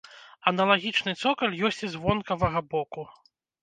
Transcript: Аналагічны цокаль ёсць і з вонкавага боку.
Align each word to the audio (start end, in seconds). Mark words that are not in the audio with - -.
Аналагічны 0.51 1.15
цокаль 1.25 1.55
ёсць 1.71 1.83
і 1.91 1.93
з 1.95 2.05
вонкавага 2.09 2.69
боку. 2.77 3.11